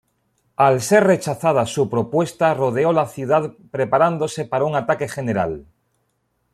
Al 0.55 0.81
ser 0.81 1.03
rechazada 1.03 1.63
su 1.67 1.87
propuesta 1.87 2.55
rodeó 2.55 2.91
la 2.91 3.05
ciudad 3.05 3.51
preparándose 3.69 4.45
para 4.45 4.65
un 4.65 4.75
ataque 4.75 5.07
general. 5.07 5.67